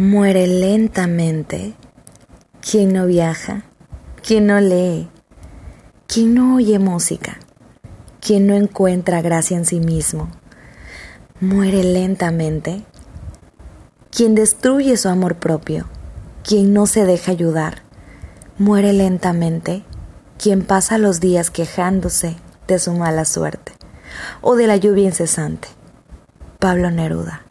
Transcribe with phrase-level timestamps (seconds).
[0.00, 1.74] Muere lentamente
[2.62, 3.64] quien no viaja,
[4.26, 5.10] quien no lee,
[6.06, 7.38] quien no oye música,
[8.18, 10.30] quien no encuentra gracia en sí mismo.
[11.38, 12.82] Muere lentamente
[14.10, 15.86] quien destruye su amor propio,
[16.44, 17.82] quien no se deja ayudar.
[18.56, 19.84] Muere lentamente
[20.38, 22.36] quien pasa los días quejándose
[22.66, 23.72] de su mala suerte
[24.40, 25.68] o de la lluvia incesante.
[26.58, 27.49] Pablo Neruda.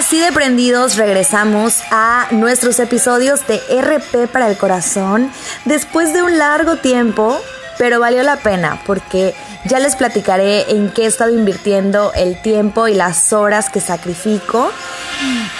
[0.00, 5.30] Así de prendidos regresamos a nuestros episodios de RP para el corazón
[5.66, 7.38] después de un largo tiempo,
[7.76, 9.34] pero valió la pena porque
[9.66, 14.72] ya les platicaré en qué he estado invirtiendo el tiempo y las horas que sacrifico.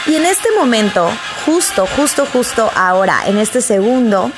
[0.07, 1.11] Y en este momento,
[1.45, 4.31] justo, justo, justo ahora, en este segundo,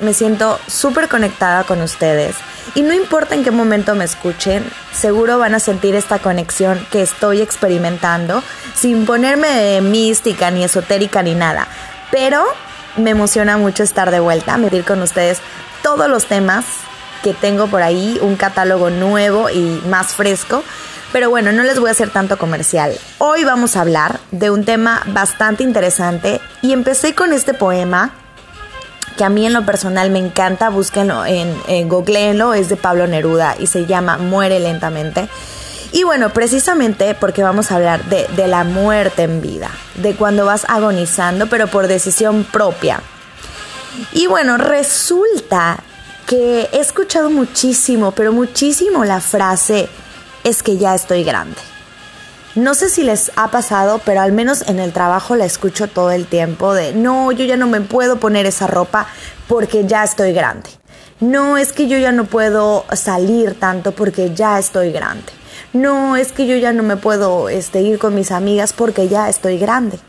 [0.00, 2.34] me siento súper conectada con ustedes.
[2.74, 7.02] Y no importa en qué momento me escuchen, seguro van a sentir esta conexión que
[7.02, 8.42] estoy experimentando
[8.74, 11.66] sin ponerme mística ni esotérica ni nada.
[12.12, 12.44] Pero
[12.96, 15.40] me emociona mucho estar de vuelta, medir con ustedes
[15.82, 16.64] todos los temas
[17.22, 20.62] que tengo por ahí, un catálogo nuevo y más fresco.
[21.12, 22.96] Pero bueno, no les voy a hacer tanto comercial.
[23.18, 28.12] Hoy vamos a hablar de un tema bastante interesante y empecé con este poema
[29.20, 33.06] que a mí en lo personal me encanta, búsquenlo en, en googleenlo, es de Pablo
[33.06, 35.28] Neruda y se llama Muere lentamente.
[35.92, 40.46] Y bueno, precisamente porque vamos a hablar de, de la muerte en vida, de cuando
[40.46, 43.02] vas agonizando, pero por decisión propia.
[44.14, 45.80] Y bueno, resulta
[46.26, 49.90] que he escuchado muchísimo, pero muchísimo la frase,
[50.44, 51.60] es que ya estoy grande.
[52.56, 56.10] No sé si les ha pasado, pero al menos en el trabajo la escucho todo
[56.10, 59.06] el tiempo de, no, yo ya no me puedo poner esa ropa
[59.46, 60.68] porque ya estoy grande.
[61.20, 65.32] No es que yo ya no puedo salir tanto porque ya estoy grande.
[65.72, 69.28] No es que yo ya no me puedo este, ir con mis amigas porque ya
[69.28, 70.00] estoy grande.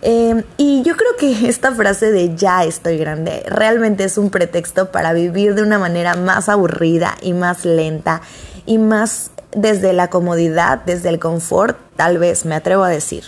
[0.00, 4.90] Eh, y yo creo que esta frase de ya estoy grande realmente es un pretexto
[4.90, 8.22] para vivir de una manera más aburrida y más lenta
[8.64, 13.24] y más desde la comodidad, desde el confort, tal vez me atrevo a decir.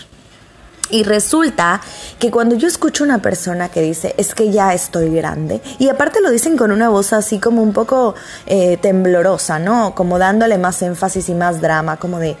[0.89, 1.81] Y resulta
[2.19, 6.21] que cuando yo escucho una persona que dice, es que ya estoy grande, y aparte
[6.21, 8.13] lo dicen con una voz así como un poco
[8.45, 9.95] eh, temblorosa, ¿no?
[9.95, 12.37] Como dándole más énfasis y más drama, como de,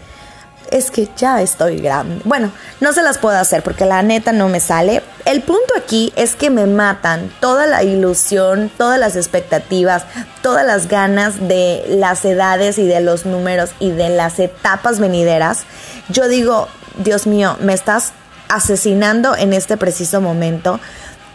[0.71, 2.21] es que ya estoy grande.
[2.23, 5.01] Bueno, no se las puedo hacer porque la neta no me sale.
[5.25, 10.03] El punto aquí es que me matan toda la ilusión, todas las expectativas,
[10.41, 15.63] todas las ganas de las edades y de los números y de las etapas venideras.
[16.09, 16.67] Yo digo,
[16.97, 18.13] Dios mío, me estás
[18.49, 20.79] asesinando en este preciso momento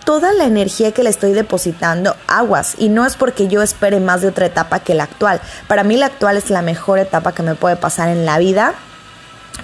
[0.04, 4.22] toda la energía que le estoy depositando aguas y no es porque yo espere más
[4.22, 5.40] de otra etapa que la actual.
[5.68, 8.74] Para mí la actual es la mejor etapa que me puede pasar en la vida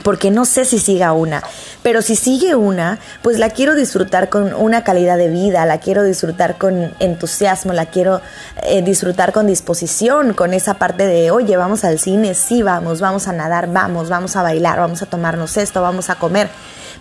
[0.03, 1.43] porque no sé si siga una,
[1.83, 6.03] pero si sigue una, pues la quiero disfrutar con una calidad de vida, la quiero
[6.03, 8.21] disfrutar con entusiasmo, la quiero
[8.63, 13.29] eh, disfrutar con disposición, con esa parte de, oye, vamos al cine, sí, vamos, vamos
[13.29, 16.49] a nadar, vamos, vamos a bailar, vamos a tomarnos esto, vamos a comer,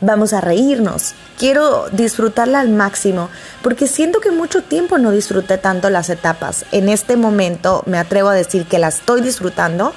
[0.01, 1.13] vamos a reírnos.
[1.37, 3.29] Quiero disfrutarla al máximo,
[3.61, 6.65] porque siento que mucho tiempo no disfruté tanto las etapas.
[6.71, 9.93] En este momento me atrevo a decir que las estoy disfrutando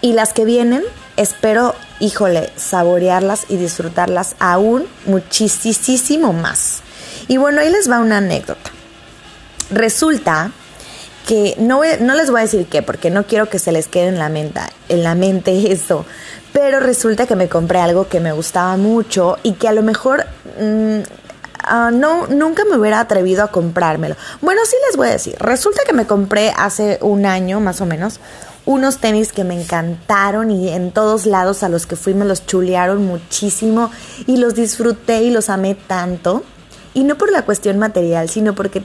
[0.00, 0.82] y las que vienen
[1.16, 6.82] espero, híjole, saborearlas y disfrutarlas aún muchísimo más.
[7.28, 8.70] Y bueno, ahí les va una anécdota.
[9.70, 10.52] Resulta
[11.26, 14.08] que no, no les voy a decir qué, porque no quiero que se les quede
[14.08, 16.06] en la, mente, en la mente eso,
[16.52, 20.24] pero resulta que me compré algo que me gustaba mucho y que a lo mejor
[20.60, 21.00] mm,
[21.64, 24.16] ah, no, nunca me hubiera atrevido a comprármelo.
[24.40, 27.86] Bueno, sí les voy a decir, resulta que me compré hace un año más o
[27.86, 28.20] menos
[28.66, 32.44] unos tenis que me encantaron y en todos lados a los que fui me los
[32.46, 33.90] chulearon muchísimo
[34.26, 36.42] y los disfruté y los amé tanto.
[36.92, 38.82] Y no por la cuestión material, sino porque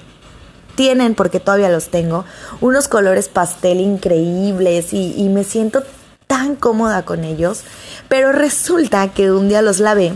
[0.76, 2.26] tienen, porque todavía los tengo,
[2.62, 5.84] unos colores pastel increíbles y, y me siento
[6.28, 7.64] tan cómoda con ellos.
[8.08, 10.14] Pero resulta que un día los lavé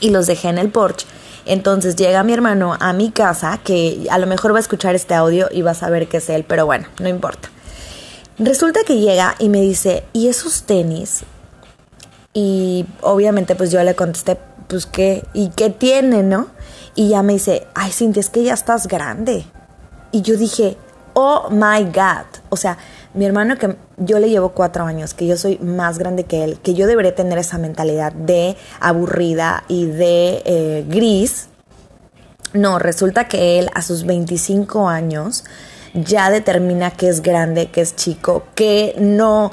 [0.00, 1.06] y los dejé en el porche.
[1.46, 5.14] Entonces llega mi hermano a mi casa, que a lo mejor va a escuchar este
[5.14, 7.50] audio y va a saber que es él, pero bueno, no importa.
[8.38, 11.22] Resulta que llega y me dice, ¿y esos tenis?
[12.32, 16.48] Y obviamente pues yo le contesté, pues qué, ¿y qué tiene, no?
[16.96, 19.44] Y ya me dice, ay, Cintia, es que ya estás grande.
[20.10, 20.76] Y yo dije,
[21.14, 22.26] oh my God.
[22.48, 22.76] O sea,
[23.14, 26.58] mi hermano que yo le llevo cuatro años, que yo soy más grande que él,
[26.60, 31.48] que yo debería tener esa mentalidad de aburrida y de eh, gris.
[32.52, 35.44] No, resulta que él a sus 25 años
[35.94, 39.52] ya determina que es grande, que es chico, que no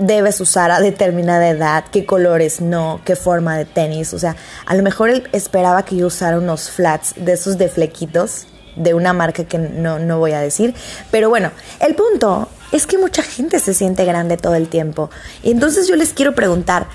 [0.00, 4.14] debes usar a determinada edad, qué colores no, qué forma de tenis.
[4.14, 7.68] O sea, a lo mejor él esperaba que yo usara unos flats de esos de
[7.68, 10.74] flequitos de una marca que no, no voy a decir.
[11.10, 11.50] Pero bueno,
[11.80, 15.10] el punto es que mucha gente se siente grande todo el tiempo.
[15.42, 16.86] Y entonces yo les quiero preguntar,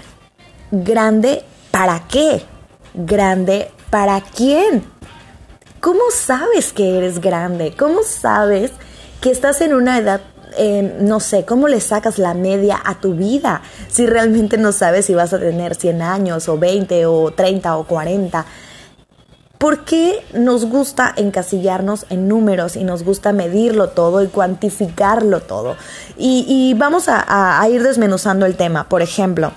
[0.72, 2.44] ¿grande para qué?
[2.96, 4.84] ¿Grande para quién?
[5.80, 7.76] ¿Cómo sabes que eres grande?
[7.78, 8.72] ¿Cómo sabes
[9.22, 10.22] que estás en una edad,
[10.58, 13.62] eh, no sé, cómo le sacas la media a tu vida?
[13.90, 17.84] Si realmente no sabes si vas a tener 100 años o 20 o 30 o
[17.86, 18.46] 40.
[19.58, 25.76] ¿Por qué nos gusta encasillarnos en números y nos gusta medirlo todo y cuantificarlo todo?
[26.16, 28.88] Y, vamos a, ir desmenuzando el tema.
[28.88, 29.52] Por ejemplo,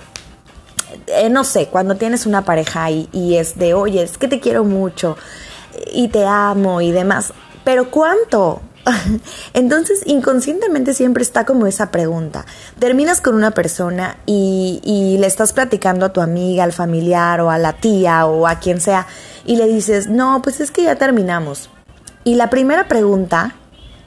[1.05, 4.39] eh, no sé, cuando tienes una pareja y, y es de, oye, es que te
[4.39, 5.17] quiero mucho
[5.93, 7.31] y te amo y demás,
[7.63, 8.61] pero ¿cuánto?
[9.53, 12.45] Entonces, inconscientemente siempre está como esa pregunta.
[12.79, 17.57] Terminas con una persona y, le estás platicando a tu amiga, al familiar o a
[17.57, 19.05] la tía o a quien sea
[19.45, 21.69] y le dices, no, pues es que ya terminamos.
[22.23, 23.55] Y la primera pregunta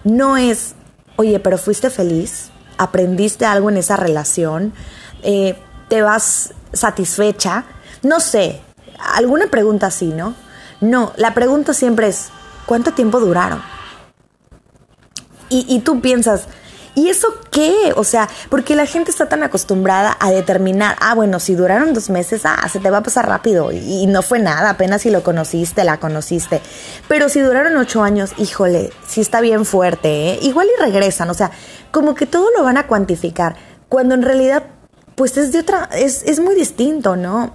[0.03, 0.75] no es,
[1.17, 4.73] oye, pero fuiste feliz, aprendiste algo en esa relación,
[5.23, 5.57] eh,
[5.89, 7.65] te vas satisfecha,
[8.03, 8.61] no sé,
[8.99, 10.35] alguna pregunta así, ¿no?
[10.81, 12.29] No, la pregunta siempre es,
[12.67, 13.74] ¿cuánto tiempo duraron?
[15.49, 16.49] Y, y tú piensas,
[16.97, 17.93] ¿Y eso qué?
[17.97, 22.09] O sea, porque la gente está tan acostumbrada a determinar, ah, bueno, si duraron dos
[22.09, 25.25] meses, ah, se te va a pasar rápido y, no fue nada, apenas si lo
[25.25, 26.61] conociste, la conociste.
[27.09, 30.39] Pero si duraron ocho años, híjole, sí está bien fuerte, ¿eh?
[30.43, 31.51] Igual y regresan, o sea,
[31.91, 33.57] como que todo lo van a cuantificar,
[33.89, 34.63] cuando en realidad,
[35.17, 37.55] pues es de otra, es, es muy distinto, ¿no?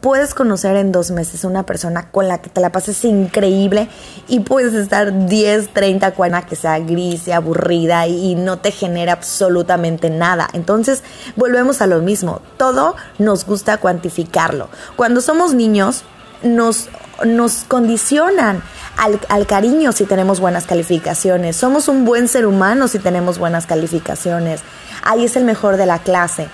[0.00, 3.88] Puedes conocer en dos meses una persona con la que te la pases increíble
[4.28, 9.12] y puedes estar 10, 30, 40 que sea gris y aburrida y, no te genera
[9.12, 10.48] absolutamente nada.
[10.54, 11.02] Entonces,
[11.36, 12.40] volvemos a lo mismo.
[12.56, 14.68] Todo nos gusta cuantificarlo.
[14.96, 16.04] Cuando somos niños,
[16.42, 16.88] nos,
[17.24, 18.62] nos condicionan
[18.96, 21.56] al, al, cariño si tenemos buenas calificaciones.
[21.56, 24.62] Somos un buen ser humano si tenemos buenas calificaciones.
[25.02, 26.48] Ahí es el mejor de la clase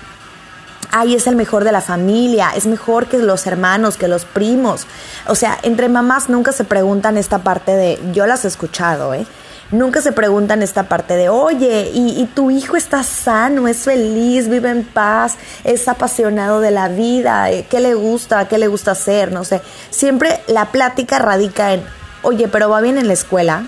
[0.91, 4.87] ay, es el mejor de la familia, es mejor que los hermanos, que los primos.
[5.27, 9.27] O sea, entre mamás nunca se preguntan esta parte de, yo las he escuchado, ¿eh?
[9.73, 14.71] Nunca se preguntan esta parte de, oye, y, tu hijo está sano, es feliz, vive
[14.71, 15.35] en paz,
[15.65, 18.47] es apasionado de la vida, eh, ¿qué le gusta?
[18.47, 19.33] ¿Qué le gusta hacer?
[19.33, 19.61] No sé.
[19.91, 21.83] Siempre la plática radica en,
[22.23, 23.65] oye, pero va bien en la escuela,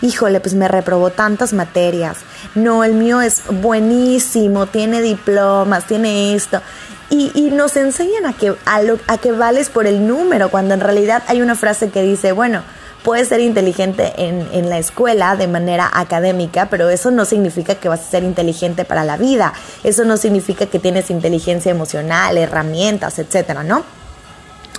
[0.00, 2.18] híjole, pues me reprobó tantas materias.
[2.54, 6.60] No, el mío es buenísimo, tiene diplomas, tiene esto.
[7.08, 11.42] Y, nos enseñan a que, a, que vales por el número, cuando en realidad hay
[11.42, 12.62] una frase que dice, bueno,
[13.04, 17.90] puedes ser inteligente en, en, la escuela de manera académica, pero eso no significa que
[17.90, 19.52] vas a ser inteligente para la vida.
[19.84, 23.84] Eso no significa que tienes inteligencia emocional, herramientas, etcétera, ¿no?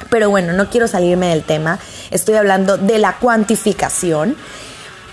[0.10, 1.78] Pero bueno, no quiero salirme del tema.
[2.10, 4.36] Estoy hablando de la cuantificación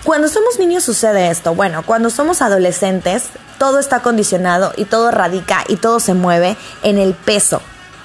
[0.03, 1.53] cuando somos niños sucede esto.
[1.53, 3.25] Bueno, cuando somos adolescentes,
[3.59, 7.61] todo está condicionado y todo radica y todo se mueve en el peso.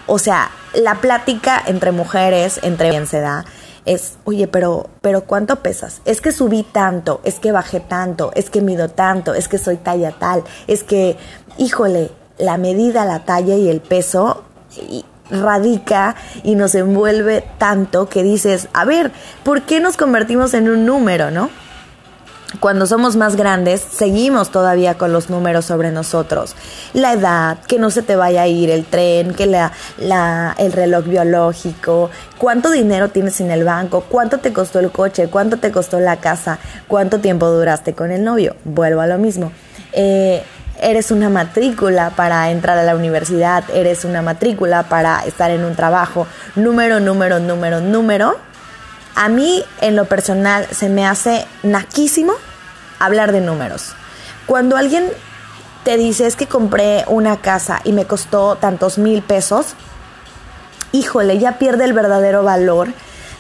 [0.06, 3.44] O sea, la plática entre mujeres, entre quien se da,
[3.86, 6.02] es, oye, pero, pero ¿cuánto pesas?
[6.04, 9.76] Es que subí tanto, es que bajé tanto, es que mido tanto, es que soy
[9.76, 11.16] talla tal, es que,
[11.56, 14.44] híjole, la medida, la talla y el peso
[15.30, 19.12] radica y nos envuelve tanto que dices, a ver,
[19.44, 21.48] ¿por qué nos convertimos en un número, no?
[22.60, 26.54] Cuando somos más grandes, seguimos todavía con los números sobre nosotros.
[26.92, 30.72] La edad, que no se te vaya a ir el tren, que la, la, el
[30.72, 35.70] reloj biológico, cuánto dinero tienes en el banco, cuánto te costó el coche, cuánto te
[35.70, 36.58] costó la casa,
[36.88, 38.56] cuánto tiempo duraste con el novio.
[38.64, 39.52] Vuelvo a lo mismo.
[39.92, 40.42] Eh,
[40.80, 45.74] eres una matrícula para entrar a la universidad, eres una matrícula para estar en un
[45.74, 46.26] trabajo.
[46.54, 48.36] Número, número, número, número
[49.16, 52.34] a mí, en lo personal, se me hace naquísimo
[52.98, 53.94] hablar de números.
[54.46, 55.10] Cuando alguien
[55.84, 59.68] te dice es que compré una casa y me costó tantos mil pesos,
[60.92, 62.88] híjole, ya pierde el verdadero valor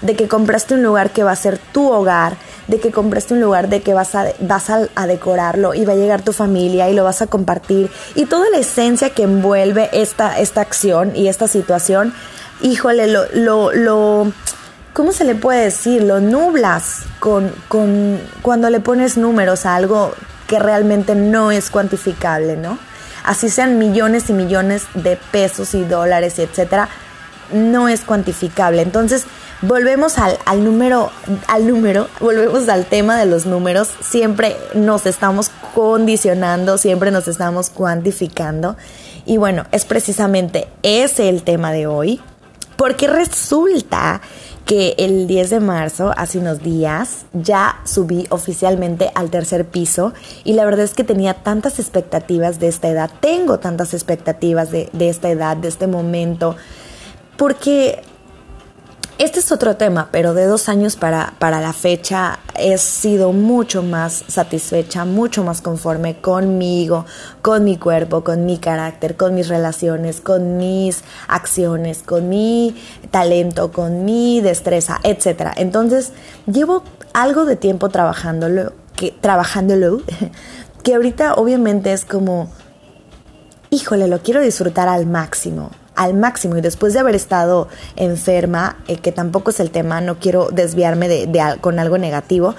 [0.00, 2.36] de que compraste un lugar que va a ser tu hogar,
[2.68, 5.96] de que compraste un lugar de que vas a, vas a, decorarlo y va a
[5.96, 10.38] llegar tu familia y lo vas a compartir y toda la esencia que envuelve esta,
[10.38, 12.14] esta acción y esta situación
[12.62, 14.32] híjole, lo, lo, lo,
[14.96, 16.02] ¿cómo se le puede decir?
[16.02, 20.14] Lo nublas con, con, cuando le pones números a algo
[20.46, 22.78] que realmente no es cuantificable, ¿no?
[23.22, 26.88] Así sean millones y millones de pesos y dólares y etcétera,
[27.52, 28.80] no es cuantificable.
[28.80, 29.24] Entonces,
[29.60, 31.10] volvemos al, al, número,
[31.46, 33.90] al número, volvemos al tema de los números.
[34.00, 38.78] Siempre nos estamos condicionando, siempre nos estamos cuantificando.
[39.26, 42.18] Y bueno, es precisamente ese el tema de hoy.
[42.76, 44.20] Porque resulta
[44.66, 50.54] que el 10 de marzo, hace unos días, ya subí oficialmente al tercer piso y
[50.54, 55.30] la verdad es que tenía tantas expectativas de esta edad, tengo tantas expectativas de, esta
[55.30, 56.56] edad, de este momento,
[57.36, 58.02] porque
[59.18, 63.82] este es otro tema, pero de dos años para, para la fecha he sido mucho
[63.82, 67.06] más satisfecha, mucho más conforme conmigo,
[67.40, 72.76] con mi cuerpo, con mi carácter, con mis relaciones, con mis acciones, con mi
[73.10, 75.52] talento, con mi destreza, etc.
[75.56, 76.12] Entonces,
[76.46, 76.82] llevo
[77.14, 80.02] algo de tiempo trabajándolo, que, trabajándolo,
[80.82, 82.50] que ahorita obviamente es como,
[83.70, 88.98] híjole, lo quiero disfrutar al máximo al máximo y después de haber estado enferma, eh,
[88.98, 92.54] que tampoco es el tema, no quiero desviarme de, con algo negativo,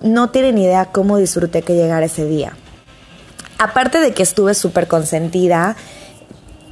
[0.00, 2.56] no tienen idea cómo disfruté que llegara ese día.
[3.58, 5.76] Aparte de que estuve súper consentida,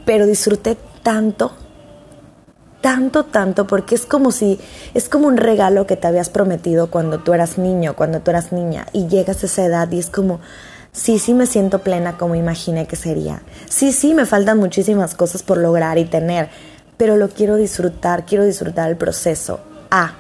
[0.04, 1.52] pero disfruté tanto,
[2.80, 4.60] tanto, tanto, porque es como si,
[4.92, 8.52] es como un regalo que te habías prometido cuando tú eras niño, cuando tú eras
[8.52, 10.40] niña, y llegas a esa edad y es como,
[10.94, 13.42] sí, sí me siento plena como imaginé que sería.
[13.68, 16.48] Sí, sí, me faltan muchísimas cosas por lograr y tener,
[16.96, 19.60] pero lo quiero disfrutar, quiero disfrutar el proceso.
[19.90, 20.14] Ah,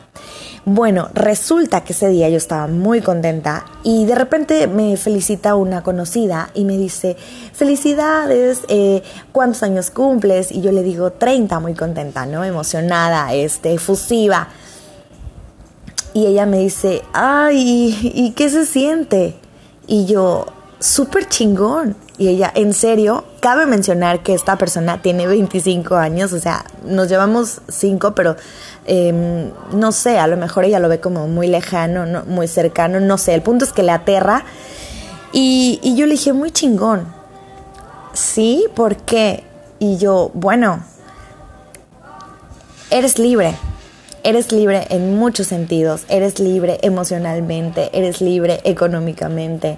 [0.66, 5.82] bueno, resulta que ese día yo estaba muy contenta y de repente me felicita una
[5.82, 7.16] conocida y me dice,
[7.52, 10.50] felicidades, eh, ¿cuántos años cumples?
[10.50, 12.44] Y yo le digo, 30, muy contenta, ¿no?
[12.44, 14.48] Emocionada, este, efusiva.
[16.14, 19.36] Y ella me dice, ay, ¿y qué se siente?
[19.86, 20.46] Y yo,
[20.84, 21.96] súper chingón.
[22.18, 27.08] Y ella, en serio, cabe mencionar que esta persona tiene 25 años, o sea, nos
[27.08, 28.36] llevamos 5, pero
[28.86, 33.00] em, no sé, a lo mejor ella lo ve como muy lejano, no, muy cercano,
[33.00, 33.34] no sé.
[33.34, 34.44] El punto es que le aterra.
[35.32, 37.06] Y, y yo le dije, muy chingón.
[38.12, 39.42] Sí, ¿por qué?
[39.80, 40.84] Y yo, bueno,
[42.90, 43.56] eres libre.
[44.22, 49.76] Eres libre en muchos sentidos, eres libre emocionalmente, eres libre económicamente,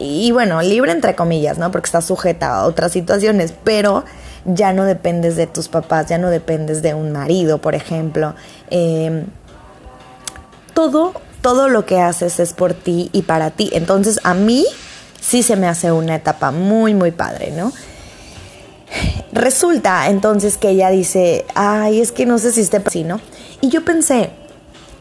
[0.00, 1.70] y bueno, libre entre comillas, ¿no?
[1.70, 4.04] Porque está sujeta a otras situaciones, pero
[4.44, 8.34] ya no dependes de tus papás, ya no dependes de un marido, por ejemplo.
[8.70, 9.26] Em,
[10.74, 13.70] todo, todo lo que haces es por ti y para ti.
[13.72, 14.64] Entonces, a mí
[15.20, 17.72] sí se me hace una etapa muy, muy padre, ¿no?
[19.32, 23.20] Resulta entonces que ella dice, ay, es que no sé si esté así, ¿no?
[23.60, 24.30] Y yo pensé,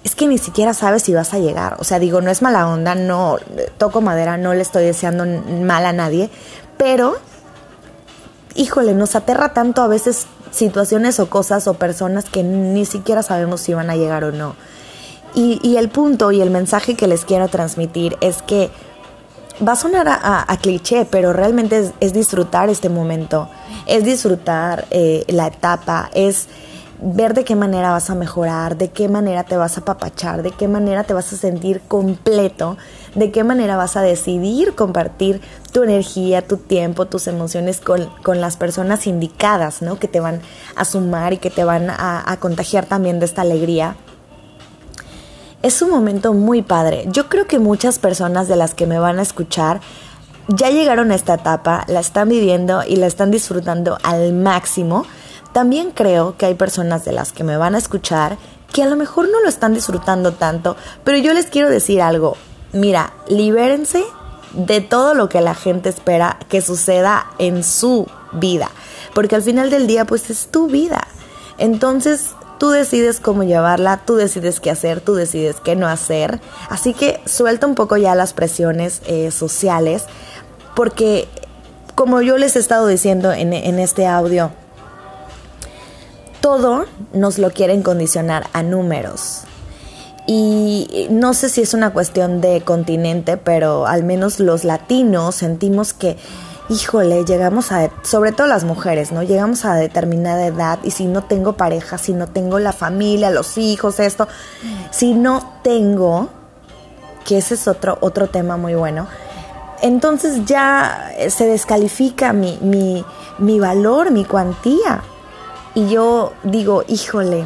[0.08, 1.76] es que ni siquiera sabes si vas a llegar.
[1.80, 3.40] O sea, digo, no es mala onda, no
[3.78, 5.26] toco madera, no le estoy deseando
[5.66, 6.30] mal a nadie,
[6.78, 7.18] pero,
[8.56, 13.60] híjole, nos aterra tanto a veces situaciones o cosas o personas que ni siquiera sabemos
[13.60, 14.56] si van a llegar o no.
[15.36, 18.72] Y, el punto y el mensaje que les quiero transmitir es que
[19.68, 23.50] va a sonar a, cliché, pero realmente es, disfrutar este momento,
[23.88, 26.48] es disfrutar eh, la etapa, es
[27.00, 30.52] ver de qué manera vas a mejorar, de qué manera te vas a papachar, de
[30.52, 32.78] qué manera te vas a sentir completo,
[33.14, 38.58] de qué manera vas a decidir compartir tu energía, tu tiempo, tus emociones con, las
[38.58, 40.00] personas indicadas, ¿no?
[40.00, 40.42] Que te van
[40.76, 43.96] a sumar y que te van a, a contagiar también de esta alegría.
[45.62, 47.06] Es un momento muy padre.
[47.12, 49.82] Yo creo que muchas personas de las que me van a escuchar
[50.48, 55.06] ya llegaron a esta etapa, la están viviendo y la están disfrutando al máximo
[55.54, 58.38] también creo que hay personas de las que me van a escuchar
[58.72, 62.36] que a lo mejor no lo están disfrutando tanto, pero yo les quiero decir algo.
[62.74, 64.04] Mira, libérense
[64.54, 68.70] de todo lo que la gente espera que suceda en su vida,
[69.14, 71.08] porque al final del día pues es tu vida.
[71.58, 76.40] Entonces, tú decides cómo llevarla, tú decides qué hacer, tú decides qué no hacer.
[76.70, 80.06] Así que suelta un poco ya las presiones eh, sociales,
[80.76, 81.28] porque
[81.96, 84.52] como yo les he estado diciendo en, en este audio,
[86.48, 89.42] todo nos lo quieren condicionar a números.
[90.26, 95.92] Y no sé si es una cuestión de continente, pero al menos los latinos sentimos
[95.92, 96.16] que,
[96.70, 99.24] híjole, llegamos a, sobre todo las mujeres, ¿no?
[99.24, 103.58] Llegamos a determinada edad y si no tengo pareja, si no tengo la familia, los
[103.58, 104.30] hijos, esto,
[104.90, 106.30] si no tengo,
[107.26, 109.06] que ese es otro, otro tema muy bueno,
[109.82, 113.04] entonces ya se descalifica mi, mi,
[113.38, 115.04] mi valor, mi cuantía.
[115.78, 117.46] Y yo digo, híjole,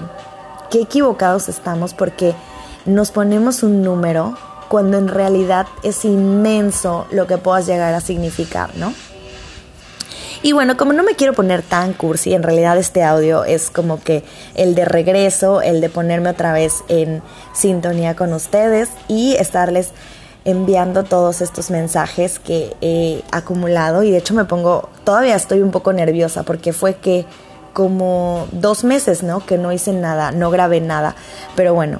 [0.69, 2.33] qué equivocados estamos porque
[2.85, 4.37] nos ponemos un número
[4.69, 8.93] cuando en realidad es inmenso lo que puedas llegar a significar, ¿no?
[10.43, 14.01] Y bueno, como no me quiero poner tan cursi, en realidad este audio es como
[14.01, 14.23] que
[14.55, 17.21] el de regreso, el de ponerme otra vez en
[17.51, 19.89] sintonía con ustedes y estarles
[20.45, 25.71] enviando todos estos mensajes que he acumulado y de hecho me pongo, todavía estoy un
[25.71, 27.25] poco nerviosa porque fue que
[27.73, 29.45] como dos meses, ¿no?
[29.45, 31.15] Que no hice nada, no grabé nada,
[31.55, 31.99] pero bueno,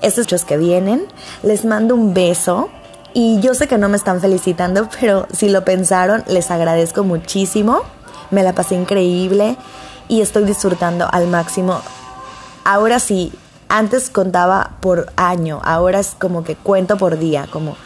[0.00, 1.06] estos hechos que vienen,
[1.42, 2.68] les mando un beso
[3.14, 7.82] y yo sé que no me están felicitando, pero si lo pensaron, les agradezco muchísimo,
[8.30, 9.56] me la pasé increíble
[10.08, 11.80] y estoy disfrutando al máximo.
[12.64, 13.32] Ahora sí,
[13.68, 17.76] antes contaba por año, ahora es como que cuento por día, como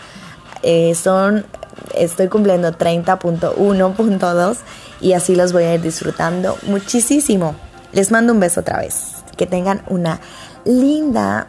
[0.63, 1.47] eh, son,
[1.95, 4.57] estoy cumpliendo 30.1.2
[5.01, 7.55] y así los voy a ir disfrutando muchísimo.
[7.93, 9.13] Les mando un beso otra vez.
[9.37, 10.21] Que tengan una
[10.65, 11.49] linda,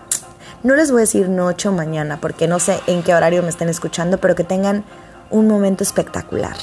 [0.64, 3.50] no les voy a decir noche o mañana porque no sé en qué horario me
[3.50, 4.84] estén escuchando, pero que tengan
[5.30, 6.58] un momento espectacular.